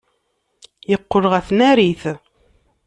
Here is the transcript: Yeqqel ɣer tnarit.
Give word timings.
Yeqqel 0.91 1.25
ɣer 1.31 1.41
tnarit. 1.47 2.03